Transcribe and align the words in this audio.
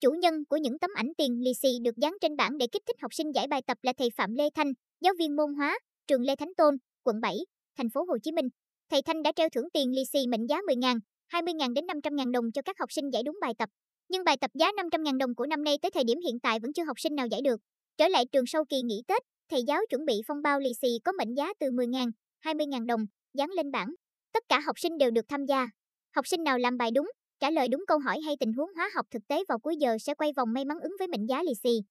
Chủ 0.00 0.10
nhân 0.10 0.44
của 0.44 0.56
những 0.56 0.78
tấm 0.78 0.90
ảnh 0.94 1.12
tiền 1.18 1.40
lì 1.44 1.54
xì 1.54 1.68
được 1.82 1.96
dán 1.96 2.12
trên 2.20 2.36
bảng 2.36 2.58
để 2.58 2.66
kích 2.72 2.82
thích 2.86 2.96
học 3.02 3.14
sinh 3.14 3.34
giải 3.34 3.46
bài 3.46 3.62
tập 3.66 3.78
là 3.82 3.92
thầy 3.98 4.08
Phạm 4.16 4.34
Lê 4.34 4.50
Thanh, 4.54 4.72
giáo 5.00 5.14
viên 5.18 5.36
môn 5.36 5.54
hóa, 5.54 5.78
trường 6.06 6.22
Lê 6.22 6.36
Thánh 6.36 6.54
Tôn, 6.56 6.74
quận 7.04 7.20
7, 7.20 7.36
thành 7.76 7.90
phố 7.90 8.04
Hồ 8.08 8.18
Chí 8.22 8.32
Minh. 8.32 8.48
Thầy 8.90 9.02
Thanh 9.02 9.22
đã 9.22 9.32
treo 9.36 9.48
thưởng 9.48 9.68
tiền 9.72 9.90
lì 9.92 10.02
xì 10.12 10.26
mệnh 10.26 10.46
giá 10.46 10.56
10.000, 10.56 10.98
20.000 11.32 11.72
đến 11.72 11.86
500.000 11.86 12.30
đồng 12.30 12.52
cho 12.52 12.62
các 12.62 12.78
học 12.78 12.92
sinh 12.92 13.10
giải 13.12 13.22
đúng 13.22 13.38
bài 13.40 13.52
tập. 13.58 13.68
Nhưng 14.08 14.24
bài 14.24 14.36
tập 14.40 14.50
giá 14.54 14.72
500.000 14.72 15.18
đồng 15.18 15.34
của 15.34 15.46
năm 15.46 15.64
nay 15.64 15.78
tới 15.82 15.90
thời 15.90 16.04
điểm 16.04 16.18
hiện 16.20 16.40
tại 16.42 16.58
vẫn 16.60 16.72
chưa 16.72 16.84
học 16.84 17.00
sinh 17.00 17.14
nào 17.14 17.26
giải 17.26 17.40
được. 17.44 17.60
Trở 17.96 18.08
lại 18.08 18.24
trường 18.32 18.46
sau 18.46 18.64
kỳ 18.64 18.82
nghỉ 18.82 19.02
Tết, 19.08 19.22
thầy 19.50 19.62
giáo 19.62 19.80
chuẩn 19.90 20.04
bị 20.04 20.14
phong 20.26 20.42
bao 20.42 20.60
lì 20.60 20.70
xì 20.82 20.88
có 21.04 21.12
mệnh 21.12 21.34
giá 21.34 21.52
từ 21.60 21.70
10.000, 21.70 22.10
20.000 22.44 22.86
đồng, 22.86 23.00
dán 23.34 23.50
lên 23.50 23.70
bảng. 23.70 23.94
Tất 24.32 24.44
cả 24.48 24.60
học 24.60 24.78
sinh 24.78 24.98
đều 24.98 25.10
được 25.10 25.24
tham 25.28 25.46
gia. 25.46 25.66
Học 26.14 26.26
sinh 26.26 26.44
nào 26.44 26.58
làm 26.58 26.78
bài 26.78 26.90
đúng, 26.90 27.10
trả 27.40 27.50
lời 27.50 27.68
đúng 27.68 27.84
câu 27.86 27.98
hỏi 27.98 28.20
hay 28.20 28.36
tình 28.40 28.52
huống 28.52 28.74
hóa 28.74 28.90
học 28.94 29.06
thực 29.10 29.28
tế 29.28 29.44
vào 29.48 29.58
cuối 29.58 29.76
giờ 29.76 29.96
sẽ 30.00 30.14
quay 30.14 30.32
vòng 30.36 30.52
may 30.52 30.64
mắn 30.64 30.80
ứng 30.80 30.92
với 30.98 31.08
mệnh 31.08 31.26
giá 31.28 31.42
lì 31.42 31.52
xì. 31.62 31.82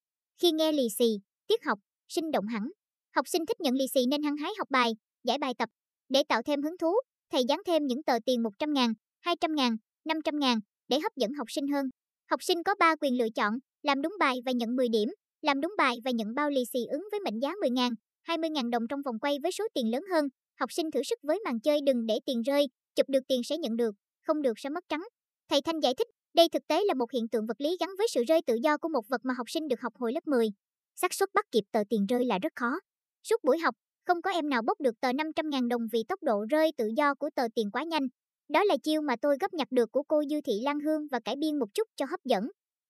Khi 0.42 0.52
nghe 0.52 0.72
lì 0.72 0.88
xì, 0.98 1.20
tiết 1.46 1.64
học, 1.64 1.78
sinh 2.08 2.30
động 2.30 2.46
hẳn. 2.46 2.70
Học 3.16 3.28
sinh 3.28 3.46
thích 3.46 3.60
nhận 3.60 3.74
lì 3.74 3.84
xì 3.94 4.06
nên 4.06 4.22
hăng 4.22 4.36
hái 4.36 4.52
học 4.58 4.68
bài, 4.70 4.96
giải 5.24 5.38
bài 5.38 5.54
tập. 5.58 5.68
Để 6.08 6.22
tạo 6.28 6.42
thêm 6.42 6.62
hứng 6.62 6.78
thú, 6.78 6.92
thầy 7.32 7.44
dán 7.48 7.60
thêm 7.66 7.86
những 7.86 8.02
tờ 8.02 8.18
tiền 8.26 8.42
100 8.42 8.72
ngàn, 8.72 8.92
200 9.20 9.54
ngàn, 9.54 9.76
500 10.04 10.38
ngàn 10.38 10.60
để 10.88 11.00
hấp 11.00 11.12
dẫn 11.16 11.32
học 11.32 11.50
sinh 11.50 11.68
hơn. 11.68 11.86
Học 12.30 12.42
sinh 12.42 12.62
có 12.62 12.74
3 12.78 12.96
quyền 13.00 13.18
lựa 13.18 13.30
chọn, 13.34 13.58
làm 13.82 14.02
đúng 14.02 14.12
bài 14.18 14.42
và 14.46 14.52
nhận 14.52 14.76
10 14.76 14.88
điểm, 14.88 15.08
làm 15.42 15.60
đúng 15.60 15.74
bài 15.78 15.96
và 16.04 16.10
nhận 16.10 16.34
bao 16.34 16.50
lì 16.50 16.64
xì 16.72 16.78
ứng 16.92 17.02
với 17.10 17.20
mệnh 17.20 17.38
giá 17.42 17.52
10 17.60 17.70
ngàn, 17.70 17.92
20 18.22 18.50
ngàn 18.50 18.70
đồng 18.70 18.88
trong 18.88 19.02
vòng 19.02 19.18
quay 19.18 19.38
với 19.42 19.52
số 19.52 19.64
tiền 19.74 19.90
lớn 19.90 20.02
hơn. 20.10 20.28
Học 20.60 20.72
sinh 20.72 20.90
thử 20.90 21.02
sức 21.02 21.18
với 21.22 21.40
màn 21.44 21.60
chơi 21.60 21.80
đừng 21.86 22.06
để 22.06 22.20
tiền 22.26 22.42
rơi, 22.42 22.66
chụp 22.94 23.08
được 23.08 23.20
tiền 23.28 23.40
sẽ 23.44 23.58
nhận 23.58 23.76
được, 23.76 23.94
không 24.26 24.42
được 24.42 24.58
sẽ 24.58 24.68
mất 24.68 24.84
trắng. 24.88 25.02
Thầy 25.50 25.62
Thanh 25.62 25.80
giải 25.80 25.94
thích, 25.94 26.08
đây 26.34 26.48
thực 26.48 26.66
tế 26.66 26.84
là 26.84 26.94
một 26.94 27.12
hiện 27.12 27.28
tượng 27.28 27.46
vật 27.46 27.60
lý 27.60 27.76
gắn 27.80 27.88
với 27.98 28.06
sự 28.10 28.24
rơi 28.24 28.42
tự 28.42 28.54
do 28.62 28.76
của 28.76 28.88
một 28.88 29.08
vật 29.08 29.20
mà 29.24 29.34
học 29.34 29.50
sinh 29.50 29.68
được 29.68 29.80
học 29.80 29.92
hồi 29.96 30.12
lớp 30.12 30.26
10. 30.26 30.48
xác 30.96 31.14
suất 31.14 31.28
bắt 31.34 31.44
kịp 31.52 31.64
tờ 31.72 31.82
tiền 31.88 32.06
rơi 32.06 32.24
là 32.24 32.38
rất 32.42 32.52
khó. 32.56 32.80
Suốt 33.22 33.44
buổi 33.44 33.58
học, 33.58 33.74
không 34.06 34.22
có 34.22 34.30
em 34.30 34.48
nào 34.48 34.62
bốc 34.62 34.80
được 34.80 35.00
tờ 35.00 35.08
500.000 35.08 35.68
đồng 35.68 35.82
vì 35.92 36.04
tốc 36.08 36.22
độ 36.22 36.44
rơi 36.50 36.72
tự 36.76 36.90
do 36.96 37.14
của 37.14 37.30
tờ 37.34 37.42
tiền 37.54 37.70
quá 37.70 37.82
nhanh. 37.82 38.02
Đó 38.48 38.64
là 38.64 38.76
chiêu 38.82 39.00
mà 39.00 39.16
tôi 39.22 39.36
gấp 39.40 39.54
nhặt 39.54 39.68
được 39.70 39.92
của 39.92 40.02
cô 40.02 40.22
Dư 40.30 40.40
Thị 40.40 40.52
Lan 40.62 40.80
Hương 40.80 41.06
và 41.10 41.20
cải 41.20 41.36
biên 41.36 41.58
một 41.58 41.74
chút 41.74 41.88
cho 41.96 42.06
hấp 42.10 42.20
dẫn. 42.24 42.44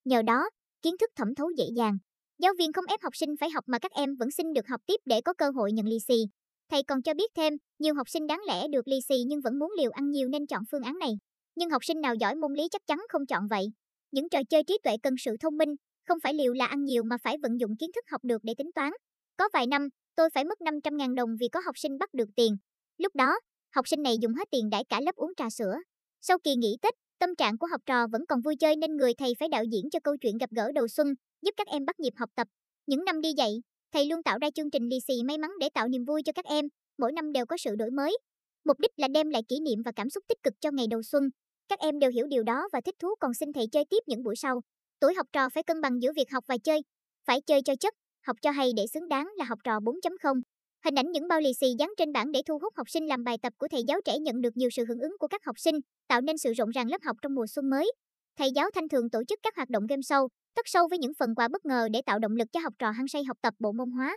Nhờ 0.04 0.22
đó, 0.22 0.50
kiến 0.82 0.94
thức 1.00 1.10
thẩm 1.16 1.34
thấu 1.34 1.50
dễ 1.56 1.64
dàng. 1.76 1.98
Giáo 2.38 2.52
viên 2.58 2.72
không 2.72 2.86
ép 2.86 3.02
học 3.02 3.16
sinh 3.16 3.36
phải 3.40 3.50
học 3.50 3.64
mà 3.66 3.78
các 3.78 3.92
em 3.92 4.16
vẫn 4.16 4.30
xin 4.30 4.52
được 4.52 4.66
học 4.68 4.80
tiếp 4.86 5.00
để 5.04 5.20
có 5.20 5.32
cơ 5.32 5.50
hội 5.50 5.72
nhận 5.72 5.86
lì 5.86 5.98
xì. 6.08 6.24
Thầy 6.70 6.82
còn 6.82 7.02
cho 7.02 7.14
biết 7.14 7.30
thêm, 7.36 7.52
nhiều 7.78 7.94
học 7.94 8.08
sinh 8.08 8.26
đáng 8.26 8.40
lẽ 8.46 8.68
được 8.68 8.88
lì 8.88 8.96
xì 9.08 9.14
nhưng 9.26 9.40
vẫn 9.40 9.58
muốn 9.58 9.72
liều 9.78 9.90
ăn 9.90 10.10
nhiều 10.10 10.28
nên 10.28 10.46
chọn 10.46 10.62
phương 10.70 10.82
án 10.82 10.98
này. 10.98 11.10
Nhưng 11.54 11.70
học 11.70 11.84
sinh 11.84 12.00
nào 12.00 12.14
giỏi 12.14 12.34
môn 12.34 12.54
lý 12.54 12.68
chắc 12.70 12.86
chắn 12.86 12.98
không 13.08 13.26
chọn 13.26 13.46
vậy. 13.50 13.64
Những 14.10 14.28
trò 14.28 14.38
chơi 14.50 14.64
trí 14.64 14.78
tuệ 14.82 14.96
cần 15.02 15.14
sự 15.18 15.36
thông 15.40 15.56
minh, 15.58 15.74
không 16.08 16.18
phải 16.22 16.34
liều 16.34 16.52
là 16.52 16.66
ăn 16.66 16.84
nhiều 16.84 17.02
mà 17.02 17.16
phải 17.22 17.36
vận 17.42 17.60
dụng 17.60 17.76
kiến 17.76 17.90
thức 17.94 18.04
học 18.10 18.24
được 18.24 18.44
để 18.44 18.54
tính 18.58 18.70
toán. 18.74 18.92
Có 19.36 19.48
vài 19.52 19.66
năm, 19.66 19.88
tôi 20.16 20.30
phải 20.30 20.44
mất 20.44 20.58
500.000 20.60 21.14
đồng 21.14 21.36
vì 21.40 21.48
có 21.48 21.60
học 21.64 21.78
sinh 21.78 21.98
bắt 21.98 22.14
được 22.14 22.28
tiền. 22.36 22.56
Lúc 22.98 23.14
đó, 23.14 23.40
học 23.74 23.88
sinh 23.88 24.02
này 24.02 24.16
dùng 24.20 24.34
hết 24.34 24.48
tiền 24.50 24.70
đãi 24.70 24.84
cả 24.88 25.00
lớp 25.00 25.14
uống 25.14 25.32
trà 25.36 25.50
sữa. 25.50 25.74
Sau 26.20 26.38
kỳ 26.38 26.54
nghỉ 26.54 26.76
Tết, 26.82 26.94
tâm 27.18 27.34
trạng 27.36 27.58
của 27.58 27.66
học 27.66 27.80
trò 27.86 28.06
vẫn 28.12 28.26
còn 28.28 28.40
vui 28.40 28.56
chơi 28.56 28.76
nên 28.76 28.96
người 28.96 29.14
thầy 29.14 29.32
phải 29.38 29.48
đạo 29.48 29.64
diễn 29.64 29.90
cho 29.90 30.00
câu 30.04 30.16
chuyện 30.16 30.38
gặp 30.38 30.50
gỡ 30.50 30.72
đầu 30.74 30.88
xuân, 30.88 31.14
giúp 31.42 31.50
các 31.56 31.66
em 31.66 31.84
bắt 31.84 32.00
nhịp 32.00 32.12
học 32.16 32.30
tập. 32.34 32.48
Những 32.86 33.04
năm 33.04 33.20
đi 33.20 33.32
dạy, 33.36 33.62
thầy 33.92 34.06
luôn 34.06 34.22
tạo 34.22 34.38
ra 34.42 34.50
chương 34.54 34.70
trình 34.70 34.88
lì 34.88 34.96
xì 35.08 35.14
may 35.24 35.38
mắn 35.38 35.50
để 35.60 35.68
tạo 35.74 35.88
niềm 35.88 36.04
vui 36.04 36.22
cho 36.22 36.32
các 36.32 36.44
em, 36.44 36.64
mỗi 36.98 37.12
năm 37.12 37.32
đều 37.32 37.46
có 37.46 37.56
sự 37.56 37.76
đổi 37.76 37.90
mới. 37.90 38.18
Mục 38.64 38.80
đích 38.80 38.90
là 38.96 39.08
đem 39.08 39.30
lại 39.30 39.42
kỷ 39.48 39.60
niệm 39.60 39.82
và 39.84 39.92
cảm 39.96 40.10
xúc 40.10 40.24
tích 40.28 40.42
cực 40.42 40.54
cho 40.60 40.70
ngày 40.70 40.86
đầu 40.90 41.02
xuân. 41.02 41.24
Các 41.68 41.78
em 41.78 41.98
đều 41.98 42.10
hiểu 42.10 42.26
điều 42.26 42.42
đó 42.42 42.68
và 42.72 42.80
thích 42.80 42.94
thú 42.98 43.08
còn 43.20 43.34
xin 43.34 43.52
thầy 43.52 43.66
chơi 43.72 43.84
tiếp 43.84 43.98
những 44.06 44.22
buổi 44.22 44.36
sau. 44.36 44.60
Tuổi 45.00 45.14
học 45.14 45.26
trò 45.32 45.48
phải 45.48 45.62
cân 45.62 45.80
bằng 45.80 46.02
giữa 46.02 46.12
việc 46.16 46.30
học 46.30 46.44
và 46.48 46.56
chơi. 46.64 46.82
Phải 47.26 47.40
chơi 47.40 47.62
cho 47.62 47.74
chất, 47.80 47.94
học 48.26 48.36
cho 48.42 48.50
hay 48.50 48.70
để 48.76 48.86
xứng 48.86 49.08
đáng 49.08 49.28
là 49.36 49.44
học 49.44 49.58
trò 49.64 49.80
4.0. 49.80 50.40
Hình 50.84 50.94
ảnh 50.94 51.12
những 51.12 51.28
bao 51.28 51.40
lì 51.40 51.54
xì 51.60 51.66
dán 51.78 51.90
trên 51.96 52.12
bảng 52.12 52.32
để 52.32 52.42
thu 52.46 52.58
hút 52.58 52.74
học 52.76 52.90
sinh 52.90 53.06
làm 53.06 53.24
bài 53.24 53.36
tập 53.42 53.52
của 53.58 53.68
thầy 53.68 53.82
giáo 53.88 54.00
trẻ 54.04 54.18
nhận 54.18 54.40
được 54.40 54.56
nhiều 54.56 54.70
sự 54.72 54.84
hưởng 54.88 55.00
ứng 55.00 55.12
của 55.18 55.28
các 55.28 55.44
học 55.44 55.58
sinh, 55.58 55.74
tạo 56.08 56.20
nên 56.20 56.38
sự 56.38 56.52
rộn 56.52 56.70
ràng 56.70 56.88
lớp 56.90 57.02
học 57.04 57.16
trong 57.22 57.34
mùa 57.34 57.46
xuân 57.46 57.70
mới. 57.70 57.92
Thầy 58.38 58.50
giáo 58.54 58.70
Thanh 58.74 58.88
thường 58.88 59.10
tổ 59.10 59.22
chức 59.28 59.38
các 59.42 59.56
hoạt 59.56 59.70
động 59.70 59.86
game 59.86 60.00
show, 60.00 60.28
tất 60.54 60.62
sâu 60.64 60.88
với 60.88 60.98
những 60.98 61.12
phần 61.18 61.34
quà 61.34 61.48
bất 61.48 61.66
ngờ 61.66 61.88
để 61.92 62.02
tạo 62.06 62.18
động 62.18 62.36
lực 62.36 62.48
cho 62.52 62.60
học 62.60 62.74
trò 62.78 62.90
hăng 62.90 63.08
say 63.08 63.24
học 63.24 63.36
tập 63.42 63.54
bộ 63.58 63.72
môn 63.72 63.90
hóa. 63.90 64.16